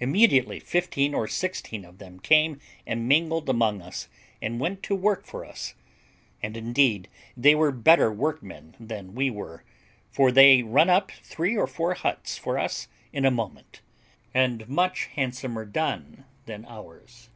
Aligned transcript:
Immediately 0.00 0.58
fifteen 0.58 1.14
or 1.14 1.28
sixteen 1.28 1.84
of 1.84 1.98
them 1.98 2.18
came 2.18 2.58
and 2.88 3.06
mingled 3.06 3.48
among 3.48 3.80
us, 3.80 4.08
and 4.42 4.58
went 4.58 4.82
to 4.82 4.96
work 4.96 5.24
for 5.24 5.44
us; 5.44 5.74
and 6.42 6.56
indeed, 6.56 7.06
they 7.36 7.54
were 7.54 7.70
better 7.70 8.10
workmen 8.12 8.74
than 8.80 9.14
we 9.14 9.30
were, 9.30 9.62
for 10.10 10.32
they 10.32 10.64
run 10.64 10.90
up 10.90 11.12
three 11.22 11.56
or 11.56 11.68
four 11.68 11.94
huts 11.94 12.36
for 12.36 12.58
us 12.58 12.88
in 13.12 13.24
a 13.24 13.30
moment, 13.30 13.80
and 14.34 14.68
much 14.68 15.04
handsomer 15.14 15.64
done 15.64 16.24
than 16.46 16.64
ours. 16.68 17.28